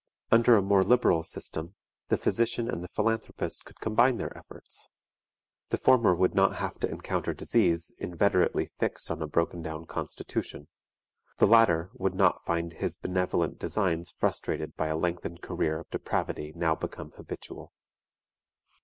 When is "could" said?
3.65-3.79